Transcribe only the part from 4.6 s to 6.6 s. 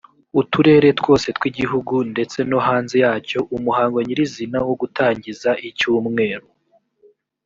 wo gutangiza icyumweru